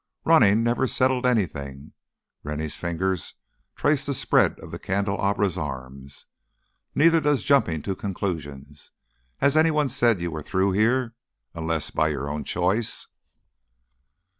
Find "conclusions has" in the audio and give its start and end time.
7.95-9.55